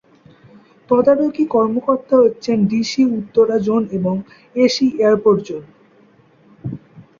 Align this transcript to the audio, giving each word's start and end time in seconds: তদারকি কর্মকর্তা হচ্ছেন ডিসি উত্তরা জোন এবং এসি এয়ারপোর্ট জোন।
তদারকি 0.89 1.43
কর্মকর্তা 1.47 2.15
হচ্ছেন 2.23 2.57
ডিসি 2.69 3.01
উত্তরা 3.17 3.57
জোন 3.67 3.83
এবং 3.97 4.15
এসি 4.55 4.85
এয়ারপোর্ট 4.97 5.39
জোন। 5.47 5.63